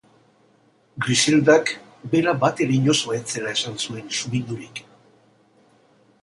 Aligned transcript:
Griseldak 1.05 1.73
bera 2.13 2.33
batere 2.45 2.75
inozoa 2.79 3.19
ez 3.19 3.27
zela 3.35 3.53
esan 3.59 3.77
zuen 3.85 4.11
sumindurik. 4.21 4.83